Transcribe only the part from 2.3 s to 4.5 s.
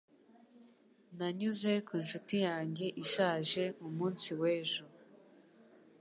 yanjye ishaje mu munsi